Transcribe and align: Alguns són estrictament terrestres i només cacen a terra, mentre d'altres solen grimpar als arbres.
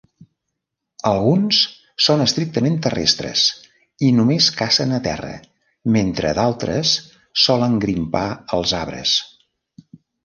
Alguns 1.09 1.57
són 2.05 2.23
estrictament 2.25 2.79
terrestres 2.85 3.43
i 4.07 4.09
només 4.21 4.47
cacen 4.63 4.95
a 4.99 5.01
terra, 5.09 5.35
mentre 5.99 6.33
d'altres 6.41 6.95
solen 7.45 7.77
grimpar 7.85 8.25
als 8.59 8.75
arbres. 8.83 9.15